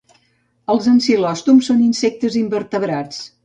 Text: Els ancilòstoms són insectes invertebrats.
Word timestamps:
Els 0.75 0.87
ancilòstoms 0.93 1.71
són 1.73 1.87
insectes 1.91 2.41
invertebrats. 2.43 3.25